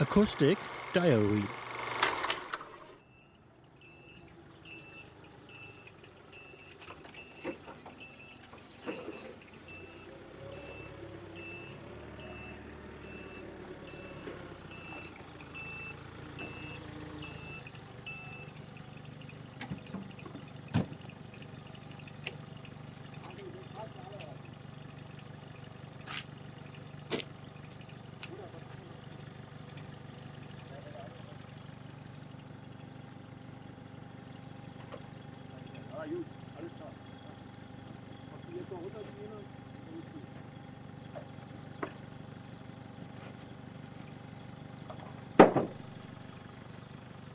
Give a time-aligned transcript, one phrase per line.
[0.00, 0.56] Acoustic
[0.92, 1.42] Diary
[36.10, 36.26] gut,
[36.58, 36.92] alles klar.
[38.30, 38.72] Kannst du jetzt?
[38.72, 40.22] Alles gut.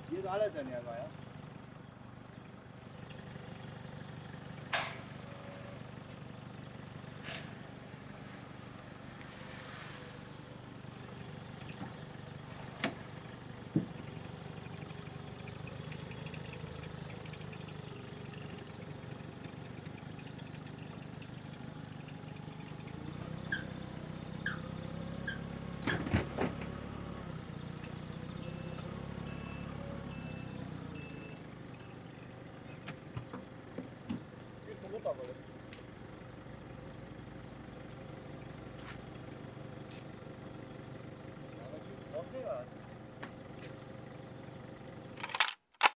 [0.09, 1.22] Hier ist alles dann ja, ja?
[35.05, 35.35] balık alalım.
[41.59, 42.82] Yani, o ne yani?